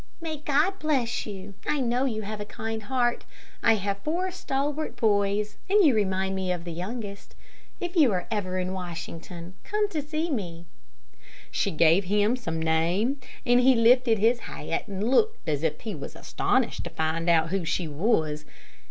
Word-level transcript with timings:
"May 0.19 0.37
God 0.37 0.79
bless 0.79 1.27
you. 1.27 1.53
I 1.67 1.79
know 1.79 2.05
you 2.05 2.23
have 2.23 2.41
a 2.41 2.43
kind 2.45 2.81
heart. 2.81 3.23
I 3.61 3.75
have 3.75 3.99
four 3.99 4.31
stalwart 4.31 4.95
boys, 4.95 5.57
and 5.69 5.83
you 5.85 5.93
remind 5.93 6.33
me 6.35 6.51
of 6.51 6.63
the 6.63 6.71
youngest. 6.71 7.35
If 7.79 7.95
you 7.95 8.11
are 8.11 8.25
ever 8.31 8.57
in 8.57 8.73
Washington 8.73 9.53
come 9.63 9.87
to 9.89 10.01
see 10.01 10.31
me." 10.31 10.65
She 11.51 11.69
gave 11.69 12.05
him 12.05 12.35
some 12.35 12.59
name, 12.59 13.19
and 13.45 13.59
he 13.59 13.75
lifted 13.75 14.17
his 14.17 14.39
hat 14.39 14.87
and 14.87 15.07
looked 15.07 15.47
as 15.47 15.61
if 15.61 15.81
he 15.81 15.93
was 15.93 16.15
astonished 16.15 16.83
to 16.85 16.89
find 16.89 17.29
out 17.29 17.49
who 17.49 17.63
she 17.63 17.87
was. 17.87 18.43